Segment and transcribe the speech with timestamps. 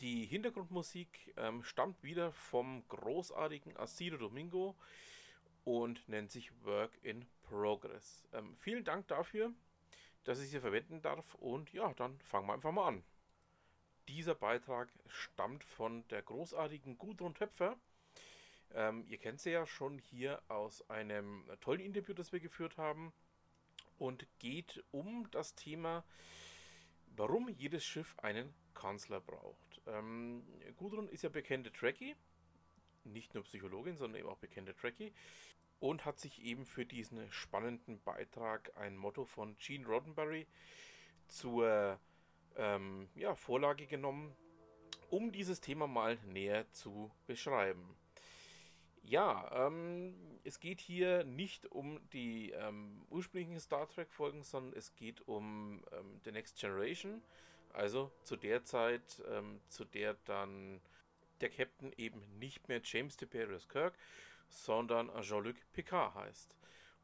[0.00, 4.76] Die Hintergrundmusik ähm, stammt wieder vom großartigen Asido Domingo
[5.64, 8.26] und nennt sich Work in Progress.
[8.34, 9.52] Ähm, vielen Dank dafür,
[10.24, 13.04] dass ich sie verwenden darf und ja, dann fangen wir einfach mal an.
[14.06, 17.78] Dieser Beitrag stammt von der großartigen Gudrun Töpfer.
[18.74, 23.14] Ähm, ihr kennt sie ja schon hier aus einem tollen Interview, das wir geführt haben
[23.98, 26.04] und geht um das Thema,
[27.16, 29.80] warum jedes Schiff einen Kanzler braucht.
[29.86, 30.42] Ähm,
[30.76, 32.14] Gudrun ist ja bekannte Trekkie,
[33.04, 35.12] nicht nur Psychologin, sondern eben auch bekannte Trekkie
[35.80, 40.46] und hat sich eben für diesen spannenden Beitrag ein Motto von Gene Roddenberry
[41.28, 41.98] zur
[42.56, 44.34] ähm, ja, Vorlage genommen,
[45.10, 47.96] um dieses Thema mal näher zu beschreiben.
[49.08, 55.20] Ja, ähm, es geht hier nicht um die ähm, ursprünglichen Star Trek-Folgen, sondern es geht
[55.28, 57.22] um ähm, The Next Generation.
[57.72, 60.80] Also zu der Zeit, ähm, zu der dann
[61.40, 63.94] der Captain eben nicht mehr James Tiberius Kirk,
[64.48, 66.56] sondern Jean-Luc Picard heißt.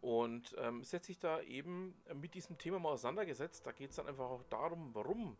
[0.00, 3.66] Und ähm, setzt sich da eben mit diesem Thema mal auseinandergesetzt.
[3.66, 5.36] Da geht es dann einfach auch darum, warum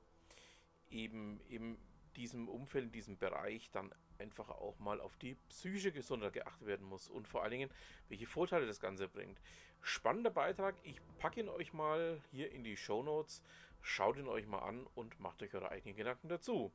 [0.91, 1.79] eben in
[2.19, 6.87] diesem Umfeld, in diesem Bereich dann einfach auch mal auf die psychische Gesundheit geachtet werden
[6.87, 7.71] muss und vor allen Dingen,
[8.09, 9.41] welche Vorteile das Ganze bringt.
[9.81, 10.75] Spannender Beitrag.
[10.83, 13.43] Ich packe ihn euch mal hier in die Show Notes.
[13.81, 16.73] Schaut ihn euch mal an und macht euch eure eigenen Gedanken dazu.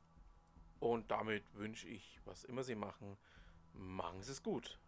[0.80, 3.16] Und damit wünsche ich, was immer Sie machen,
[3.74, 4.78] machen Sie es gut.